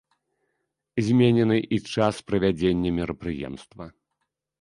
[1.07, 3.83] Зменены і час правядзення мерапрыемства.